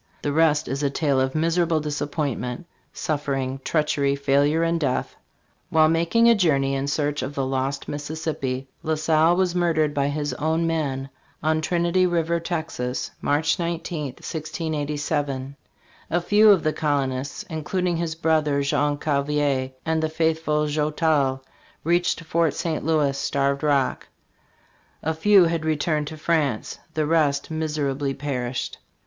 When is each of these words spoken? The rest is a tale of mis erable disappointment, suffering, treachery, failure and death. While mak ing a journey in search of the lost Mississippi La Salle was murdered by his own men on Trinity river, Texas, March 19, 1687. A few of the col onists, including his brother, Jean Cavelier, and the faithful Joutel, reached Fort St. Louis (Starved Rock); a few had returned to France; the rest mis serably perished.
The 0.23 0.33
rest 0.33 0.67
is 0.67 0.81
a 0.81 0.89
tale 0.89 1.19
of 1.21 1.35
mis 1.35 1.59
erable 1.59 1.79
disappointment, 1.79 2.65
suffering, 2.91 3.61
treachery, 3.63 4.15
failure 4.15 4.63
and 4.63 4.79
death. 4.79 5.15
While 5.69 5.89
mak 5.89 6.15
ing 6.15 6.27
a 6.27 6.33
journey 6.33 6.73
in 6.73 6.87
search 6.87 7.21
of 7.21 7.35
the 7.35 7.45
lost 7.45 7.87
Mississippi 7.87 8.67
La 8.81 8.95
Salle 8.95 9.35
was 9.35 9.53
murdered 9.53 9.93
by 9.93 10.07
his 10.07 10.33
own 10.33 10.65
men 10.65 11.09
on 11.43 11.61
Trinity 11.61 12.07
river, 12.07 12.39
Texas, 12.39 13.11
March 13.21 13.59
19, 13.59 14.05
1687. 14.13 15.55
A 16.09 16.19
few 16.19 16.49
of 16.49 16.63
the 16.63 16.73
col 16.73 17.05
onists, 17.05 17.45
including 17.47 17.97
his 17.97 18.15
brother, 18.15 18.63
Jean 18.63 18.97
Cavelier, 18.97 19.69
and 19.85 20.01
the 20.01 20.09
faithful 20.09 20.65
Joutel, 20.65 21.41
reached 21.83 22.23
Fort 22.23 22.55
St. 22.55 22.83
Louis 22.83 23.15
(Starved 23.15 23.61
Rock); 23.61 24.07
a 25.03 25.13
few 25.13 25.43
had 25.43 25.63
returned 25.63 26.07
to 26.07 26.17
France; 26.17 26.79
the 26.95 27.05
rest 27.05 27.51
mis 27.51 27.77
serably 27.77 28.17
perished. 28.17 28.79